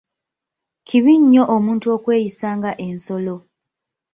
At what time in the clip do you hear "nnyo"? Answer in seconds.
1.21-1.43